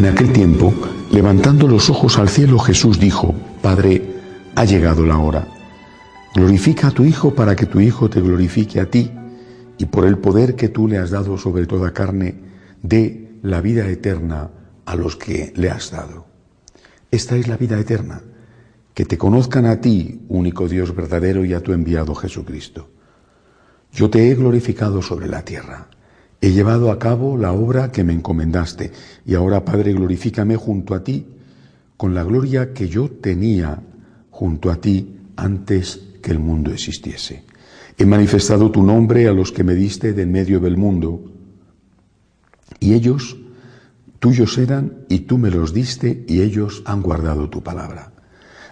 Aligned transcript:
En 0.00 0.06
aquel 0.06 0.32
tiempo, 0.32 0.72
levantando 1.12 1.68
los 1.68 1.90
ojos 1.90 2.16
al 2.16 2.30
cielo, 2.30 2.58
Jesús 2.58 2.98
dijo, 2.98 3.34
Padre, 3.60 4.02
ha 4.54 4.64
llegado 4.64 5.04
la 5.04 5.18
hora. 5.18 5.46
Glorifica 6.34 6.86
a 6.86 6.90
tu 6.90 7.04
Hijo 7.04 7.34
para 7.34 7.54
que 7.54 7.66
tu 7.66 7.80
Hijo 7.80 8.08
te 8.08 8.22
glorifique 8.22 8.80
a 8.80 8.90
ti 8.90 9.10
y 9.76 9.84
por 9.84 10.06
el 10.06 10.16
poder 10.16 10.56
que 10.56 10.70
tú 10.70 10.88
le 10.88 10.96
has 10.96 11.10
dado 11.10 11.36
sobre 11.36 11.66
toda 11.66 11.92
carne, 11.92 12.34
dé 12.82 13.32
la 13.42 13.60
vida 13.60 13.86
eterna 13.88 14.48
a 14.86 14.96
los 14.96 15.16
que 15.16 15.52
le 15.54 15.70
has 15.70 15.90
dado. 15.90 16.24
Esta 17.10 17.36
es 17.36 17.46
la 17.46 17.58
vida 17.58 17.78
eterna, 17.78 18.22
que 18.94 19.04
te 19.04 19.18
conozcan 19.18 19.66
a 19.66 19.82
ti, 19.82 20.22
único 20.30 20.66
Dios 20.66 20.96
verdadero, 20.96 21.44
y 21.44 21.52
a 21.52 21.60
tu 21.60 21.74
enviado 21.74 22.14
Jesucristo. 22.14 22.88
Yo 23.92 24.08
te 24.08 24.30
he 24.30 24.34
glorificado 24.34 25.02
sobre 25.02 25.28
la 25.28 25.44
tierra. 25.44 25.88
He 26.40 26.52
llevado 26.52 26.90
a 26.90 26.98
cabo 26.98 27.36
la 27.36 27.52
obra 27.52 27.92
que 27.92 28.02
me 28.02 28.14
encomendaste, 28.14 28.92
y 29.26 29.34
ahora, 29.34 29.64
Padre, 29.64 29.92
glorifícame 29.92 30.56
junto 30.56 30.94
a 30.94 31.04
ti, 31.04 31.26
con 31.96 32.14
la 32.14 32.24
gloria 32.24 32.72
que 32.72 32.88
yo 32.88 33.10
tenía 33.10 33.82
junto 34.30 34.70
a 34.70 34.76
ti 34.76 35.16
antes 35.36 36.00
que 36.22 36.30
el 36.30 36.38
mundo 36.38 36.72
existiese. 36.72 37.44
He 37.98 38.06
manifestado 38.06 38.70
tu 38.70 38.82
nombre 38.82 39.28
a 39.28 39.32
los 39.32 39.52
que 39.52 39.64
me 39.64 39.74
diste 39.74 40.14
de 40.14 40.22
en 40.22 40.32
medio 40.32 40.60
del 40.60 40.78
mundo, 40.78 41.30
y 42.78 42.94
ellos 42.94 43.36
tuyos 44.18 44.56
eran, 44.56 45.04
y 45.10 45.20
tú 45.20 45.36
me 45.36 45.50
los 45.50 45.74
diste, 45.74 46.24
y 46.26 46.40
ellos 46.40 46.82
han 46.86 47.02
guardado 47.02 47.50
tu 47.50 47.62
palabra. 47.62 48.12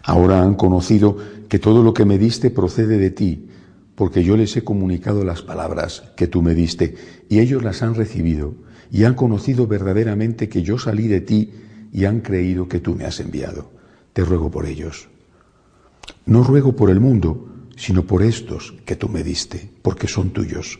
Ahora 0.04 0.42
han 0.42 0.54
conocido 0.54 1.18
que 1.48 1.58
todo 1.58 1.82
lo 1.82 1.92
que 1.92 2.06
me 2.06 2.16
diste 2.16 2.50
procede 2.50 2.96
de 2.96 3.10
ti, 3.10 3.48
porque 3.98 4.22
yo 4.22 4.36
les 4.36 4.56
he 4.56 4.62
comunicado 4.62 5.24
las 5.24 5.42
palabras 5.42 6.04
que 6.16 6.28
tú 6.28 6.40
me 6.40 6.54
diste, 6.54 6.94
y 7.28 7.40
ellos 7.40 7.64
las 7.64 7.82
han 7.82 7.96
recibido, 7.96 8.54
y 8.92 9.02
han 9.02 9.14
conocido 9.14 9.66
verdaderamente 9.66 10.48
que 10.48 10.62
yo 10.62 10.78
salí 10.78 11.08
de 11.08 11.20
ti, 11.20 11.50
y 11.92 12.04
han 12.04 12.20
creído 12.20 12.68
que 12.68 12.78
tú 12.78 12.94
me 12.94 13.06
has 13.06 13.18
enviado. 13.18 13.72
Te 14.12 14.24
ruego 14.24 14.52
por 14.52 14.66
ellos. 14.66 15.08
No 16.26 16.44
ruego 16.44 16.76
por 16.76 16.90
el 16.90 17.00
mundo, 17.00 17.48
sino 17.76 18.04
por 18.04 18.22
estos 18.22 18.72
que 18.84 18.94
tú 18.94 19.08
me 19.08 19.24
diste, 19.24 19.68
porque 19.82 20.06
son 20.06 20.30
tuyos. 20.30 20.78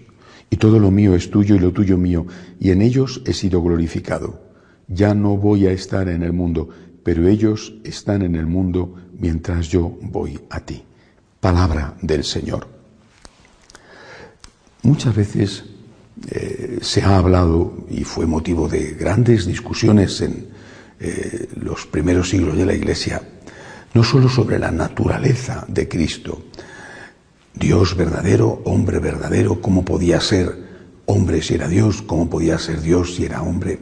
Y 0.48 0.58
todo 0.58 0.78
lo 0.78 0.92
mío 0.92 1.16
es 1.16 1.28
tuyo 1.28 1.56
y 1.56 1.58
lo 1.58 1.72
tuyo 1.72 1.98
mío, 1.98 2.24
y 2.60 2.70
en 2.70 2.82
ellos 2.82 3.20
he 3.26 3.32
sido 3.32 3.60
glorificado. 3.60 4.44
Ya 4.86 5.12
no 5.14 5.36
voy 5.36 5.66
a 5.66 5.72
estar 5.72 6.08
en 6.08 6.22
el 6.22 6.32
mundo, 6.32 6.68
pero 7.02 7.26
ellos 7.26 7.74
están 7.82 8.22
en 8.22 8.36
el 8.36 8.46
mundo 8.46 8.94
mientras 9.18 9.66
yo 9.66 9.98
voy 10.02 10.38
a 10.50 10.60
ti. 10.60 10.84
Palabra 11.40 11.96
del 12.00 12.22
Señor. 12.22 12.77
Muchas 14.88 15.14
veces 15.14 15.64
eh, 16.30 16.78
se 16.80 17.02
ha 17.02 17.18
hablado 17.18 17.84
y 17.90 18.04
fue 18.04 18.24
motivo 18.24 18.70
de 18.70 18.92
grandes 18.92 19.44
discusiones 19.44 20.22
en 20.22 20.48
eh, 20.98 21.46
los 21.60 21.84
primeros 21.84 22.30
siglos 22.30 22.56
de 22.56 22.64
la 22.64 22.72
Iglesia, 22.72 23.20
no 23.92 24.02
sólo 24.02 24.30
sobre 24.30 24.58
la 24.58 24.70
naturaleza 24.70 25.66
de 25.68 25.86
Cristo, 25.88 26.42
Dios 27.52 27.98
verdadero, 27.98 28.62
hombre 28.64 28.98
verdadero, 28.98 29.60
cómo 29.60 29.84
podía 29.84 30.22
ser 30.22 30.56
hombre 31.04 31.42
si 31.42 31.56
era 31.56 31.68
Dios, 31.68 32.00
cómo 32.00 32.30
podía 32.30 32.58
ser 32.58 32.80
Dios 32.80 33.14
si 33.14 33.26
era 33.26 33.42
hombre, 33.42 33.78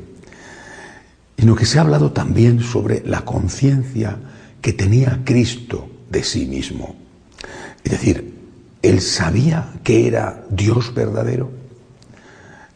sino 1.39 1.55
que 1.55 1.67
se 1.67 1.79
ha 1.79 1.83
hablado 1.83 2.11
también 2.11 2.59
sobre 2.59 3.05
la 3.07 3.25
conciencia 3.25 4.19
que 4.61 4.73
tenía 4.73 5.21
Cristo 5.25 5.89
de 6.11 6.25
sí 6.25 6.47
mismo. 6.47 6.97
Es 7.84 7.93
decir, 7.93 8.36
¿Él 8.83 9.01
sabía 9.01 9.73
que 9.83 10.07
era 10.07 10.45
Dios 10.51 10.95
verdadero? 10.95 11.51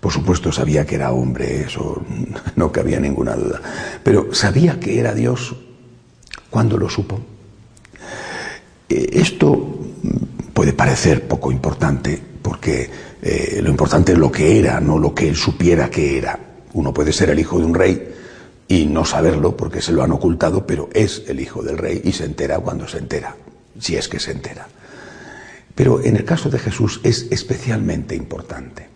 Por 0.01 0.13
supuesto 0.13 0.51
sabía 0.51 0.87
que 0.87 0.95
era 0.95 1.13
hombre, 1.13 1.63
eso 1.63 2.03
no 2.57 2.73
cabía 2.73 2.99
ninguna 2.99 3.37
duda. 3.37 3.61
Pero 4.03 4.33
¿sabía 4.35 4.81
que 4.81 4.99
era 4.99 5.15
Dios 5.15 5.55
cuando 6.49 6.79
lo 6.79 6.89
supo? 6.89 7.21
Eh, 8.89 9.11
esto 9.13 9.79
puede 10.55 10.73
parecer 10.73 11.29
poco 11.29 11.53
importante, 11.53 12.21
porque 12.43 12.91
eh, 13.23 13.61
lo 13.63 13.71
importante 13.71 14.13
es 14.13 14.19
lo 14.19 14.33
que 14.33 14.59
era, 14.59 14.81
no 14.81 14.99
lo 14.99 15.15
que 15.15 15.29
él 15.29 15.37
supiera 15.37 15.91
que 15.91 16.17
era. 16.17 16.39
Uno 16.73 16.95
puede 16.95 17.13
ser 17.13 17.31
el 17.31 17.39
hijo 17.39 17.59
de 17.59 17.65
un 17.67 17.75
rey 17.75 18.15
y 18.69 18.87
no 18.87 19.05
saberlo 19.05 19.57
porque 19.57 19.83
se 19.83 19.93
lo 19.93 20.03
han 20.03 20.13
ocultado, 20.13 20.67
pero 20.67 20.89
es 20.95 21.25
el 21.27 21.41
hijo 21.41 21.63
del 21.63 21.77
rey 21.77 22.01
y 22.05 22.13
se 22.13 22.25
entera 22.25 22.59
cuando 22.61 22.89
se 22.89 22.99
entera, 22.99 23.37
si 23.79 23.97
es 23.97 24.09
que 24.09 24.19
se 24.19 24.31
entera. 24.31 24.67
Pero 25.75 26.03
en 26.03 26.17
el 26.17 26.25
caso 26.25 26.51
de 26.51 26.59
Jesús 26.59 27.01
es 27.05 27.29
especialmente 27.31 28.15
importante, 28.15 28.89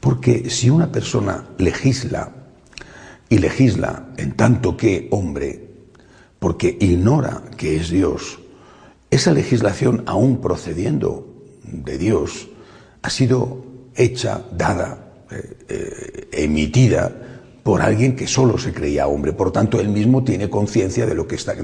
porque 0.00 0.50
si 0.50 0.70
una 0.70 0.92
persona 0.92 1.48
legisla, 1.58 2.32
y 3.28 3.38
legisla 3.38 4.08
en 4.16 4.32
tanto 4.32 4.76
que 4.76 5.08
hombre, 5.10 5.68
porque 6.38 6.76
ignora 6.80 7.42
que 7.56 7.76
es 7.76 7.90
Dios, 7.90 8.38
esa 9.10 9.32
legislación, 9.32 10.02
aún 10.06 10.40
procediendo 10.40 11.26
de 11.62 11.98
Dios, 11.98 12.48
ha 13.02 13.10
sido 13.10 13.64
hecha, 13.94 14.44
dada, 14.56 15.24
eh, 15.30 15.56
eh, 15.68 16.28
emitida 16.32 17.12
por 17.62 17.82
alguien 17.82 18.16
que 18.16 18.26
solo 18.26 18.58
se 18.58 18.72
creía 18.72 19.06
hombre. 19.06 19.32
Por 19.32 19.50
tanto, 19.50 19.80
él 19.80 19.88
mismo 19.88 20.24
tiene 20.24 20.48
conciencia 20.48 21.06
de 21.06 21.14
lo 21.14 21.26
que 21.26 21.34
está, 21.34 21.54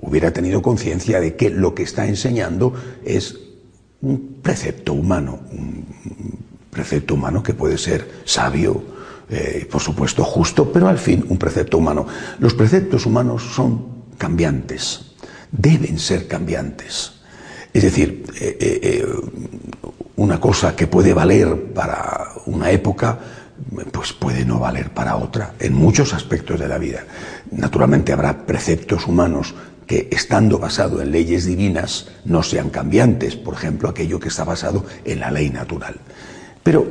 hubiera 0.00 0.32
tenido 0.32 0.60
conciencia 0.60 1.20
de 1.20 1.36
que 1.36 1.50
lo 1.50 1.74
que 1.74 1.84
está 1.84 2.06
enseñando 2.06 2.74
es 3.04 3.38
un 4.02 4.40
precepto 4.42 4.92
humano, 4.92 5.40
un 5.52 5.84
precepto 6.70 7.14
humano 7.14 7.42
que 7.42 7.54
puede 7.54 7.78
ser 7.78 8.22
sabio, 8.24 8.82
eh, 9.30 9.66
por 9.70 9.80
supuesto 9.80 10.24
justo, 10.24 10.70
pero 10.70 10.88
al 10.88 10.98
fin 10.98 11.24
un 11.28 11.38
precepto 11.38 11.78
humano. 11.78 12.06
Los 12.38 12.54
preceptos 12.54 13.06
humanos 13.06 13.42
son 13.54 13.86
cambiantes, 14.18 15.12
deben 15.50 15.98
ser 15.98 16.26
cambiantes. 16.26 17.12
Es 17.72 17.84
decir, 17.84 18.24
eh, 18.38 18.56
eh, 18.60 19.06
una 20.16 20.38
cosa 20.38 20.76
que 20.76 20.86
puede 20.86 21.14
valer 21.14 21.72
para 21.72 22.32
una 22.46 22.70
época, 22.70 23.18
pues 23.90 24.12
puede 24.12 24.44
no 24.44 24.58
valer 24.58 24.90
para 24.90 25.16
otra, 25.16 25.54
en 25.60 25.72
muchos 25.72 26.12
aspectos 26.12 26.58
de 26.58 26.68
la 26.68 26.78
vida. 26.78 27.04
Naturalmente 27.52 28.12
habrá 28.12 28.44
preceptos 28.44 29.06
humanos 29.06 29.54
que 29.86 30.08
estando 30.10 30.58
basado 30.58 31.02
en 31.02 31.10
leyes 31.10 31.44
divinas 31.44 32.08
no 32.24 32.42
sean 32.42 32.70
cambiantes, 32.70 33.36
por 33.36 33.54
ejemplo, 33.54 33.88
aquello 33.88 34.20
que 34.20 34.28
está 34.28 34.44
basado 34.44 34.84
en 35.04 35.20
la 35.20 35.30
ley 35.30 35.50
natural. 35.50 35.96
Pero 36.62 36.86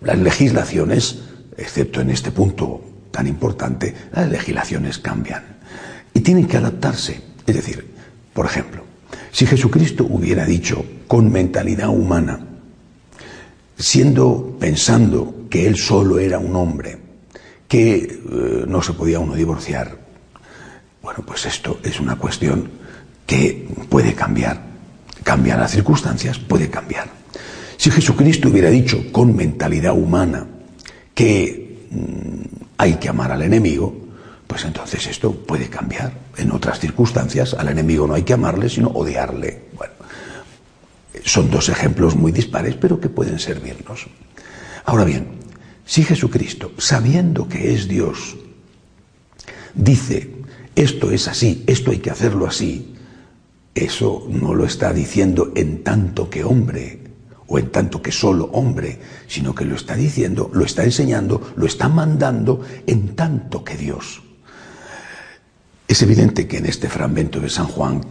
las 0.00 0.18
legislaciones, 0.18 1.18
excepto 1.56 2.00
en 2.00 2.10
este 2.10 2.30
punto 2.30 2.82
tan 3.10 3.26
importante, 3.26 3.94
las 4.12 4.30
legislaciones 4.30 4.98
cambian 4.98 5.42
y 6.14 6.20
tienen 6.20 6.46
que 6.46 6.56
adaptarse. 6.56 7.20
Es 7.46 7.54
decir, 7.54 7.90
por 8.32 8.46
ejemplo, 8.46 8.84
si 9.32 9.46
Jesucristo 9.46 10.06
hubiera 10.08 10.44
dicho 10.44 10.84
con 11.06 11.30
mentalidad 11.30 11.88
humana, 11.88 12.40
siendo 13.76 14.56
pensando 14.58 15.46
que 15.50 15.66
él 15.66 15.76
solo 15.76 16.18
era 16.18 16.38
un 16.38 16.54
hombre, 16.54 16.98
que 17.66 17.94
eh, 17.96 18.64
no 18.66 18.82
se 18.82 18.92
podía 18.92 19.20
uno 19.20 19.34
divorciar, 19.34 19.99
bueno, 21.10 21.26
pues 21.26 21.44
esto 21.44 21.80
es 21.82 21.98
una 21.98 22.14
cuestión 22.14 22.70
que 23.26 23.66
puede 23.88 24.14
cambiar. 24.14 24.62
Cambian 25.24 25.58
las 25.58 25.72
circunstancias, 25.72 26.38
puede 26.38 26.70
cambiar. 26.70 27.08
Si 27.76 27.90
Jesucristo 27.90 28.48
hubiera 28.48 28.70
dicho 28.70 29.10
con 29.10 29.34
mentalidad 29.34 29.92
humana 29.92 30.46
que 31.12 31.88
mm, 31.90 32.62
hay 32.78 32.94
que 32.94 33.08
amar 33.08 33.32
al 33.32 33.42
enemigo, 33.42 33.92
pues 34.46 34.64
entonces 34.64 35.04
esto 35.08 35.32
puede 35.32 35.68
cambiar. 35.68 36.12
En 36.36 36.52
otras 36.52 36.78
circunstancias 36.78 37.54
al 37.54 37.68
enemigo 37.70 38.06
no 38.06 38.14
hay 38.14 38.22
que 38.22 38.34
amarle, 38.34 38.68
sino 38.68 38.86
odiarle. 38.90 39.64
Bueno, 39.76 39.94
son 41.24 41.50
dos 41.50 41.70
ejemplos 41.70 42.14
muy 42.14 42.30
dispares, 42.30 42.76
pero 42.76 43.00
que 43.00 43.08
pueden 43.08 43.40
servirnos. 43.40 44.06
Ahora 44.84 45.02
bien, 45.02 45.26
si 45.84 46.04
Jesucristo, 46.04 46.70
sabiendo 46.78 47.48
que 47.48 47.74
es 47.74 47.88
Dios, 47.88 48.36
dice 49.74 50.39
esto 50.74 51.10
es 51.10 51.28
así, 51.28 51.64
esto 51.66 51.90
hay 51.90 51.98
que 51.98 52.10
hacerlo 52.10 52.46
así, 52.46 52.94
eso 53.74 54.26
no 54.28 54.54
lo 54.54 54.64
está 54.64 54.92
diciendo 54.92 55.52
en 55.54 55.82
tanto 55.82 56.28
que 56.28 56.44
hombre 56.44 57.00
o 57.46 57.58
en 57.58 57.70
tanto 57.70 58.00
que 58.00 58.12
solo 58.12 58.44
hombre, 58.52 59.00
sino 59.26 59.54
que 59.54 59.64
lo 59.64 59.74
está 59.74 59.96
diciendo, 59.96 60.50
lo 60.52 60.64
está 60.64 60.84
enseñando, 60.84 61.52
lo 61.56 61.66
está 61.66 61.88
mandando 61.88 62.60
en 62.86 63.16
tanto 63.16 63.64
que 63.64 63.76
Dios. 63.76 64.22
Es 65.88 66.00
evidente 66.02 66.46
que 66.46 66.58
en 66.58 66.66
este 66.66 66.88
fragmento 66.88 67.40
de 67.40 67.50
San 67.50 67.66
Juan 67.66 68.02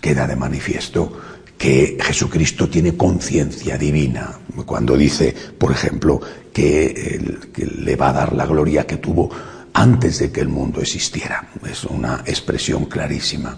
queda 0.00 0.26
de 0.26 0.36
manifiesto 0.36 1.12
que 1.58 1.98
Jesucristo 2.00 2.68
tiene 2.68 2.96
conciencia 2.96 3.76
divina, 3.76 4.38
cuando 4.64 4.96
dice, 4.96 5.34
por 5.58 5.70
ejemplo, 5.70 6.20
que, 6.52 7.38
que, 7.52 7.66
le 7.66 7.94
va 7.94 8.08
a 8.08 8.12
dar 8.14 8.32
la 8.32 8.46
gloria 8.46 8.86
que 8.86 8.96
tuvo 8.96 9.30
antes 9.74 10.18
de 10.18 10.30
que 10.30 10.40
el 10.40 10.48
mundo 10.48 10.80
existiera. 10.80 11.48
Es 11.68 11.84
una 11.84 12.22
expresión 12.26 12.86
clarísima. 12.86 13.56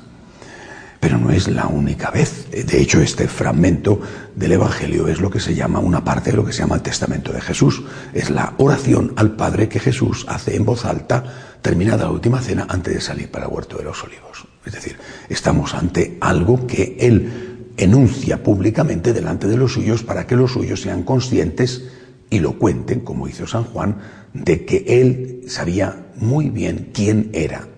Pero 1.00 1.18
no 1.18 1.30
es 1.30 1.48
la 1.48 1.66
única 1.66 2.10
vez. 2.10 2.48
De 2.50 2.80
hecho, 2.80 3.00
este 3.02 3.28
fragmento 3.28 4.00
del 4.34 4.52
Evangelio 4.52 5.06
es 5.06 5.20
lo 5.20 5.28
que 5.28 5.40
se 5.40 5.54
llama 5.54 5.78
una 5.78 6.02
parte 6.02 6.30
de 6.30 6.36
lo 6.38 6.44
que 6.46 6.52
se 6.52 6.60
llama 6.60 6.76
el 6.76 6.82
Testamento 6.82 7.30
de 7.30 7.42
Jesús. 7.42 7.82
Es 8.14 8.30
la 8.30 8.54
oración 8.56 9.12
al 9.16 9.32
Padre 9.32 9.68
que 9.68 9.80
Jesús 9.80 10.24
hace 10.28 10.56
en 10.56 10.64
voz 10.64 10.86
alta, 10.86 11.24
terminada 11.60 12.04
la 12.04 12.10
última 12.10 12.40
cena, 12.40 12.66
antes 12.70 12.94
de 12.94 13.00
salir 13.02 13.30
para 13.30 13.46
el 13.46 13.52
Huerto 13.52 13.76
de 13.76 13.84
los 13.84 14.02
Olivos. 14.02 14.46
Es 14.64 14.72
decir, 14.72 14.96
estamos 15.28 15.74
ante 15.74 16.16
algo 16.22 16.66
que 16.66 16.96
Él 16.98 17.72
enuncia 17.76 18.42
públicamente 18.42 19.12
delante 19.12 19.46
de 19.46 19.56
los 19.56 19.72
suyos 19.72 20.02
para 20.02 20.26
que 20.26 20.36
los 20.36 20.52
suyos 20.52 20.80
sean 20.80 21.02
conscientes 21.02 21.84
y 22.30 22.40
lo 22.40 22.58
cuenten, 22.58 23.00
como 23.00 23.28
hizo 23.28 23.46
San 23.46 23.64
Juan, 23.64 23.96
de 24.32 24.64
que 24.64 24.84
Él 24.86 25.44
sabía 25.46 26.06
muy 26.16 26.50
bien 26.50 26.90
quién 26.92 27.30
era, 27.32 27.68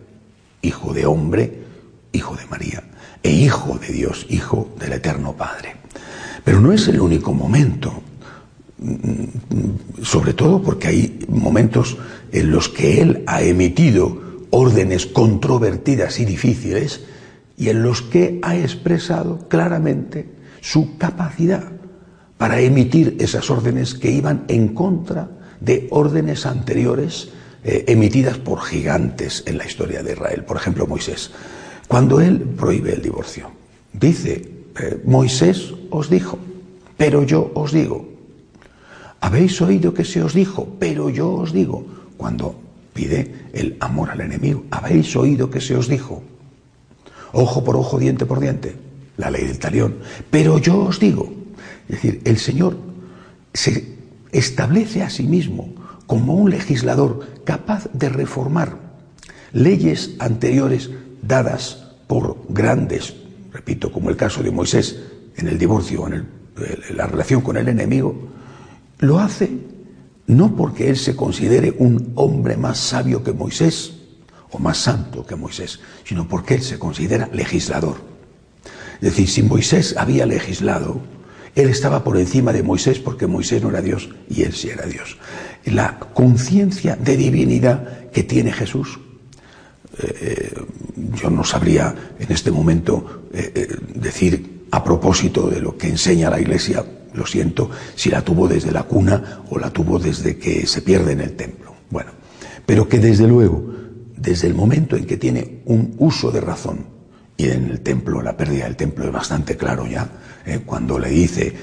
hijo 0.62 0.92
de 0.92 1.06
hombre, 1.06 1.62
hijo 2.12 2.36
de 2.36 2.46
María, 2.46 2.82
e 3.22 3.30
hijo 3.30 3.78
de 3.78 3.92
Dios, 3.92 4.26
hijo 4.30 4.74
del 4.78 4.92
Eterno 4.94 5.34
Padre. 5.34 5.76
Pero 6.44 6.60
no 6.60 6.72
es 6.72 6.88
el 6.88 7.00
único 7.00 7.32
momento, 7.32 8.02
sobre 10.02 10.32
todo 10.32 10.62
porque 10.62 10.88
hay 10.88 11.18
momentos 11.28 11.96
en 12.32 12.50
los 12.50 12.68
que 12.68 13.00
Él 13.00 13.24
ha 13.26 13.42
emitido 13.42 14.46
órdenes 14.50 15.06
controvertidas 15.06 16.20
y 16.20 16.24
difíciles 16.24 17.02
y 17.56 17.68
en 17.68 17.82
los 17.82 18.02
que 18.02 18.38
ha 18.42 18.56
expresado 18.56 19.48
claramente 19.48 20.26
su 20.60 20.98
capacidad 20.98 21.75
para 22.38 22.60
emitir 22.60 23.16
esas 23.18 23.50
órdenes 23.50 23.94
que 23.94 24.10
iban 24.10 24.44
en 24.48 24.68
contra 24.68 25.28
de 25.60 25.88
órdenes 25.90 26.46
anteriores 26.46 27.30
eh, 27.64 27.84
emitidas 27.88 28.38
por 28.38 28.60
gigantes 28.60 29.42
en 29.46 29.58
la 29.58 29.66
historia 29.66 30.02
de 30.02 30.12
Israel. 30.12 30.44
Por 30.44 30.56
ejemplo, 30.56 30.86
Moisés. 30.86 31.30
Cuando 31.88 32.20
él 32.20 32.40
prohíbe 32.40 32.92
el 32.92 33.02
divorcio, 33.02 33.50
dice, 33.92 34.66
eh, 34.78 35.00
Moisés 35.04 35.72
os 35.90 36.10
dijo, 36.10 36.38
pero 36.96 37.22
yo 37.22 37.50
os 37.54 37.72
digo. 37.72 38.08
Habéis 39.20 39.60
oído 39.62 39.94
que 39.94 40.04
se 40.04 40.22
os 40.22 40.34
dijo, 40.34 40.76
pero 40.78 41.10
yo 41.10 41.32
os 41.32 41.52
digo. 41.52 41.84
Cuando 42.16 42.58
pide 42.92 43.46
el 43.52 43.76
amor 43.80 44.10
al 44.10 44.20
enemigo, 44.20 44.64
habéis 44.70 45.16
oído 45.16 45.50
que 45.50 45.60
se 45.60 45.76
os 45.76 45.88
dijo. 45.88 46.22
Ojo 47.32 47.64
por 47.64 47.76
ojo, 47.76 47.98
diente 47.98 48.26
por 48.26 48.40
diente. 48.40 48.76
La 49.16 49.30
ley 49.30 49.44
del 49.44 49.58
talión. 49.58 49.96
Pero 50.30 50.58
yo 50.58 50.84
os 50.84 51.00
digo. 51.00 51.35
Es 51.88 51.96
decir, 51.96 52.20
el 52.24 52.38
Señor 52.38 52.76
se 53.52 53.96
establece 54.32 55.02
a 55.02 55.10
sí 55.10 55.24
mismo 55.24 55.74
como 56.06 56.34
un 56.34 56.50
legislador 56.50 57.26
capaz 57.44 57.88
de 57.92 58.08
reformar 58.08 58.78
leyes 59.52 60.14
anteriores 60.18 60.90
dadas 61.22 61.86
por 62.06 62.36
grandes, 62.48 63.14
repito, 63.52 63.90
como 63.90 64.10
el 64.10 64.16
caso 64.16 64.42
de 64.42 64.50
Moisés 64.50 65.00
en 65.36 65.48
el 65.48 65.58
divorcio, 65.58 66.06
en, 66.06 66.28
la 66.94 67.06
relación 67.06 67.42
con 67.42 67.56
el 67.56 67.68
enemigo, 67.68 68.14
lo 68.98 69.18
hace 69.18 69.50
no 70.26 70.56
porque 70.56 70.88
él 70.88 70.96
se 70.96 71.14
considere 71.14 71.74
un 71.78 72.12
hombre 72.14 72.56
más 72.56 72.78
sabio 72.78 73.22
que 73.22 73.32
Moisés 73.32 73.92
o 74.50 74.58
más 74.58 74.78
santo 74.78 75.26
que 75.26 75.36
Moisés, 75.36 75.80
sino 76.04 76.26
porque 76.26 76.54
él 76.54 76.62
se 76.62 76.78
considera 76.78 77.28
legislador. 77.32 77.96
Es 78.94 79.02
decir, 79.02 79.28
si 79.28 79.42
Moisés 79.42 79.94
había 79.98 80.24
legislado, 80.26 81.00
él 81.56 81.68
estaba 81.68 82.04
por 82.04 82.16
encima 82.16 82.52
de 82.52 82.62
Moisés 82.62 83.00
porque 83.00 83.26
Moisés 83.26 83.62
no 83.62 83.70
era 83.70 83.82
Dios 83.82 84.08
y 84.28 84.42
él 84.42 84.52
sí 84.52 84.68
era 84.68 84.86
Dios. 84.86 85.18
La 85.64 85.98
conciencia 85.98 86.94
de 86.94 87.16
divinidad 87.16 88.10
que 88.10 88.22
tiene 88.22 88.52
Jesús 88.52 89.00
eh, 89.98 90.52
yo 91.14 91.30
no 91.30 91.42
sabría 91.42 91.94
en 92.18 92.30
este 92.30 92.50
momento 92.50 93.22
eh, 93.32 93.52
eh, 93.54 93.76
decir 93.94 94.66
a 94.70 94.84
propósito 94.84 95.48
de 95.48 95.60
lo 95.60 95.76
que 95.76 95.88
enseña 95.88 96.28
la 96.28 96.40
Iglesia, 96.40 96.84
lo 97.14 97.26
siento, 97.26 97.70
si 97.94 98.10
la 98.10 98.22
tuvo 98.22 98.46
desde 98.46 98.72
la 98.72 98.82
cuna 98.82 99.42
o 99.48 99.58
la 99.58 99.70
tuvo 99.70 99.98
desde 99.98 100.36
que 100.36 100.66
se 100.66 100.82
pierde 100.82 101.12
en 101.12 101.20
el 101.20 101.32
templo. 101.32 101.74
Bueno, 101.88 102.10
pero 102.66 102.88
que 102.88 102.98
desde 102.98 103.26
luego, 103.26 103.72
desde 104.16 104.48
el 104.48 104.54
momento 104.54 104.96
en 104.96 105.06
que 105.06 105.16
tiene 105.16 105.62
un 105.64 105.94
uso 105.98 106.30
de 106.30 106.40
razón, 106.42 106.95
y 107.36 107.48
en 107.48 107.70
el 107.70 107.80
templo, 107.80 108.22
la 108.22 108.36
pérdida 108.36 108.64
del 108.64 108.76
templo 108.76 109.04
es 109.04 109.12
bastante 109.12 109.56
claro 109.56 109.86
ya, 109.86 110.08
cuando 110.64 110.98
le 110.98 111.10
dice 111.10 111.54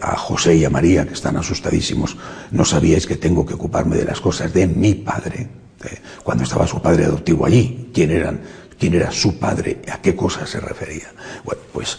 a 0.00 0.16
José 0.16 0.56
y 0.56 0.64
a 0.64 0.70
María, 0.70 1.06
que 1.06 1.14
están 1.14 1.36
asustadísimos, 1.36 2.16
no 2.50 2.64
sabíais 2.64 3.06
que 3.06 3.16
tengo 3.16 3.44
que 3.44 3.54
ocuparme 3.54 3.96
de 3.96 4.04
las 4.04 4.20
cosas 4.20 4.52
de 4.52 4.66
mi 4.66 4.94
Padre, 4.94 5.48
cuando 6.22 6.44
estaba 6.44 6.66
su 6.66 6.80
padre 6.82 7.04
adoptivo 7.04 7.46
allí, 7.46 7.90
quién, 7.92 8.10
eran, 8.10 8.40
quién 8.78 8.94
era 8.94 9.10
su 9.10 9.38
padre, 9.38 9.80
a 9.90 10.00
qué 10.00 10.14
cosas 10.14 10.50
se 10.50 10.60
refería. 10.60 11.10
Bueno, 11.44 11.62
pues 11.72 11.98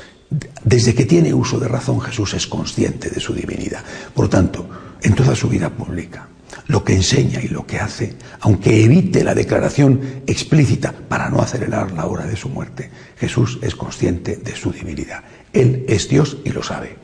desde 0.64 0.94
que 0.94 1.06
tiene 1.06 1.34
uso 1.34 1.60
de 1.60 1.68
razón 1.68 2.00
Jesús 2.02 2.34
es 2.34 2.46
consciente 2.48 3.10
de 3.10 3.20
su 3.20 3.34
divinidad. 3.34 3.84
Por 4.14 4.30
tanto, 4.30 4.70
en 5.02 5.16
toda 5.16 5.36
su 5.36 5.48
vida 5.50 5.70
pública, 5.70 6.28
lo 6.70 6.86
que 6.86 6.94
enseña 6.94 7.42
y 7.42 7.50
lo 7.50 7.68
que 7.68 7.80
hace, 7.80 8.16
aunque 8.40 8.86
evite 8.86 9.26
la 9.26 9.36
declaración 9.36 10.00
explícita 10.26 10.94
para 10.94 11.30
no 11.30 11.42
acelerar 11.42 11.92
la 11.92 12.06
hora 12.06 12.26
de 12.26 12.38
su 12.38 12.48
muerte, 12.48 12.90
Jesús 13.18 13.60
es 13.62 13.76
consciente 13.76 14.38
de 14.38 14.56
su 14.56 14.72
divinidad. 14.72 15.24
Él 15.52 15.84
es 15.90 16.08
Dios 16.08 16.38
y 16.46 16.52
lo 16.52 16.64
sabe. 16.64 16.96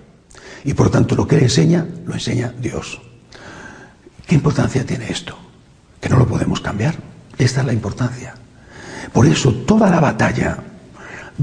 Y 0.63 0.73
por 0.73 0.89
tanto 0.89 1.15
lo 1.15 1.27
que 1.27 1.35
él 1.35 1.43
enseña, 1.43 1.85
lo 2.05 2.13
enseña 2.13 2.53
Dios. 2.61 3.01
¿Qué 4.25 4.35
importancia 4.35 4.85
tiene 4.85 5.11
esto? 5.11 5.37
que 6.05 6.09
no 6.09 6.19
lo 6.19 6.27
podemos 6.27 6.61
cambiar. 6.61 6.93
Esta 7.35 7.61
es 7.61 7.65
la 7.65 7.73
importancia. 7.73 8.35
Por 9.11 9.25
eso 9.25 9.51
toda 9.65 9.89
la 9.89 9.99
batalla 9.99 10.59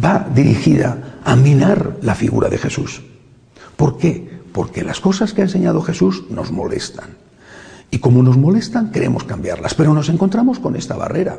va 0.02 0.24
dirigida 0.32 1.18
a 1.24 1.34
minar 1.34 1.96
la 2.00 2.14
figura 2.14 2.48
de 2.48 2.58
Jesús. 2.58 3.02
¿Por 3.74 3.98
qué? 3.98 4.40
Porque 4.52 4.84
las 4.84 5.00
cosas 5.00 5.32
que 5.32 5.40
ha 5.40 5.46
enseñado 5.46 5.82
Jesús 5.82 6.30
nos 6.30 6.52
molestan. 6.52 7.16
Y 7.92 7.98
como 7.98 8.22
nos 8.22 8.38
molestan, 8.38 8.90
queremos 8.90 9.24
cambiarlas, 9.24 9.74
pero 9.74 9.92
nos 9.92 10.08
encontramos 10.08 10.58
con 10.58 10.76
esta 10.76 10.96
barrera. 10.96 11.38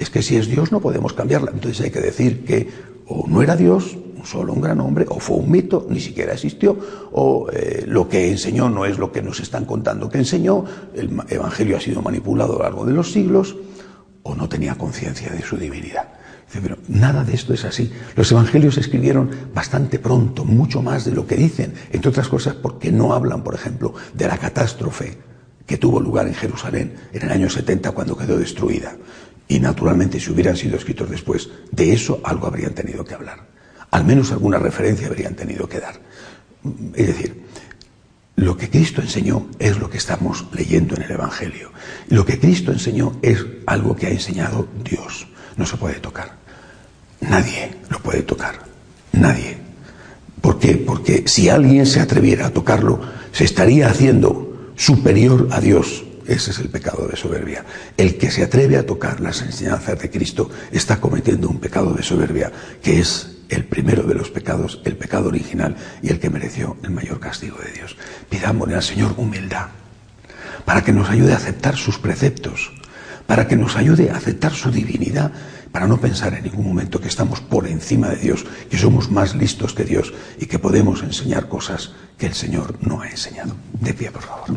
Es 0.00 0.10
que 0.10 0.20
si 0.20 0.36
es 0.36 0.48
Dios 0.48 0.72
no 0.72 0.80
podemos 0.80 1.12
cambiarla. 1.12 1.52
Entonces 1.54 1.80
hay 1.80 1.92
que 1.92 2.00
decir 2.00 2.44
que 2.44 2.68
o 3.06 3.24
no 3.28 3.40
era 3.40 3.54
Dios, 3.54 3.96
solo 4.24 4.52
un 4.52 4.60
gran 4.60 4.80
hombre, 4.80 5.06
o 5.08 5.20
fue 5.20 5.36
un 5.36 5.48
mito, 5.48 5.86
ni 5.88 6.00
siquiera 6.00 6.32
existió, 6.32 6.76
o 7.12 7.48
eh, 7.52 7.84
lo 7.86 8.08
que 8.08 8.28
enseñó 8.32 8.68
no 8.68 8.84
es 8.84 8.98
lo 8.98 9.12
que 9.12 9.22
nos 9.22 9.38
están 9.38 9.64
contando 9.64 10.08
que 10.08 10.18
enseñó, 10.18 10.64
el 10.92 11.22
Evangelio 11.28 11.76
ha 11.76 11.80
sido 11.80 12.02
manipulado 12.02 12.54
a 12.54 12.56
lo 12.56 12.62
largo 12.64 12.84
de 12.84 12.92
los 12.92 13.12
siglos, 13.12 13.54
o 14.24 14.34
no 14.34 14.48
tenía 14.48 14.74
conciencia 14.74 15.30
de 15.30 15.42
su 15.42 15.56
divinidad. 15.56 16.08
pero 16.52 16.78
nada 16.88 17.22
de 17.22 17.34
esto 17.34 17.54
es 17.54 17.64
así. 17.64 17.92
Los 18.16 18.32
evangelios 18.32 18.76
escribieron 18.76 19.30
bastante 19.54 20.00
pronto, 20.00 20.44
mucho 20.44 20.82
más 20.82 21.04
de 21.04 21.12
lo 21.12 21.28
que 21.28 21.36
dicen, 21.36 21.74
entre 21.92 22.08
otras 22.08 22.26
cosas 22.26 22.56
porque 22.56 22.90
no 22.90 23.14
hablan, 23.14 23.44
por 23.44 23.54
ejemplo, 23.54 23.94
de 24.14 24.26
la 24.26 24.36
catástrofe 24.36 25.35
que 25.66 25.78
tuvo 25.78 26.00
lugar 26.00 26.26
en 26.26 26.34
Jerusalén 26.34 26.94
en 27.12 27.22
el 27.22 27.30
año 27.30 27.50
70 27.50 27.90
cuando 27.92 28.16
quedó 28.16 28.38
destruida. 28.38 28.96
Y 29.48 29.60
naturalmente, 29.60 30.20
si 30.20 30.30
hubieran 30.30 30.56
sido 30.56 30.76
escritos 30.76 31.10
después, 31.10 31.48
de 31.70 31.92
eso 31.92 32.20
algo 32.24 32.46
habrían 32.46 32.74
tenido 32.74 33.04
que 33.04 33.14
hablar 33.14 33.56
al 33.90 34.04
menos 34.04 34.32
alguna 34.32 34.58
referencia 34.58 35.06
habrían 35.06 35.34
tenido 35.34 35.68
que 35.68 35.80
dar. 35.80 36.00
Es 36.94 37.06
decir, 37.06 37.42
lo 38.36 38.56
que 38.56 38.68
Cristo 38.68 39.00
enseñó 39.00 39.48
es 39.58 39.78
lo 39.78 39.88
que 39.88 39.96
estamos 39.96 40.46
leyendo 40.52 40.96
en 40.96 41.02
el 41.02 41.12
Evangelio. 41.12 41.70
Lo 42.08 42.24
que 42.24 42.38
Cristo 42.38 42.72
enseñó 42.72 43.18
es 43.22 43.44
algo 43.66 43.96
que 43.96 44.06
ha 44.06 44.10
enseñado 44.10 44.68
Dios. 44.84 45.28
No 45.56 45.64
se 45.64 45.76
puede 45.76 46.00
tocar. 46.00 46.36
Nadie 47.20 47.76
lo 47.88 47.98
puede 48.00 48.22
tocar. 48.22 48.56
Nadie. 49.12 49.56
¿Por 50.42 50.58
qué? 50.58 50.74
Porque 50.74 51.24
si 51.26 51.48
alguien 51.48 51.86
se 51.86 52.00
atreviera 52.00 52.46
a 52.46 52.50
tocarlo, 52.50 53.00
se 53.32 53.44
estaría 53.44 53.88
haciendo 53.88 54.45
superior 54.76 55.48
a 55.50 55.60
Dios. 55.60 56.04
Ese 56.26 56.50
es 56.50 56.58
el 56.58 56.68
pecado 56.68 57.06
de 57.06 57.16
soberbia. 57.16 57.64
El 57.96 58.18
que 58.18 58.30
se 58.30 58.42
atreve 58.42 58.76
a 58.76 58.86
tocar 58.86 59.20
las 59.20 59.42
enseñanzas 59.42 59.98
de 59.98 60.10
Cristo 60.10 60.50
está 60.72 61.00
cometiendo 61.00 61.48
un 61.48 61.60
pecado 61.60 61.92
de 61.94 62.02
soberbia, 62.02 62.52
que 62.82 62.98
es 62.98 63.36
el 63.48 63.64
primero 63.64 64.02
de 64.02 64.14
los 64.14 64.30
pecados, 64.30 64.80
el 64.84 64.96
pecado 64.96 65.28
original 65.28 65.76
y 66.02 66.08
el 66.08 66.18
que 66.18 66.30
mereció 66.30 66.76
el 66.82 66.90
mayor 66.90 67.20
castigo 67.20 67.58
de 67.64 67.72
Dios. 67.72 67.96
Pidámosle 68.28 68.74
al 68.74 68.82
Señor 68.82 69.14
humildad 69.16 69.68
para 70.64 70.82
que 70.82 70.92
nos 70.92 71.08
ayude 71.08 71.32
a 71.32 71.36
aceptar 71.36 71.76
sus 71.76 71.98
preceptos, 71.98 72.72
para 73.26 73.46
que 73.46 73.56
nos 73.56 73.76
ayude 73.76 74.10
a 74.10 74.16
aceptar 74.16 74.52
su 74.52 74.70
divinidad, 74.70 75.32
para 75.72 75.86
no 75.86 76.00
pensar 76.00 76.34
en 76.34 76.44
ningún 76.44 76.66
momento 76.66 77.00
que 77.00 77.08
estamos 77.08 77.40
por 77.40 77.66
encima 77.66 78.08
de 78.08 78.16
Dios, 78.16 78.44
que 78.68 78.78
somos 78.78 79.10
más 79.10 79.34
listos 79.34 79.74
que 79.74 79.84
Dios 79.84 80.12
y 80.40 80.46
que 80.46 80.58
podemos 80.58 81.02
enseñar 81.02 81.48
cosas 81.48 81.92
que 82.18 82.26
el 82.26 82.34
Señor 82.34 82.78
no 82.80 83.00
ha 83.00 83.08
enseñado. 83.08 83.54
De 83.80 83.94
pie, 83.94 84.10
por 84.10 84.22
favor. 84.22 84.56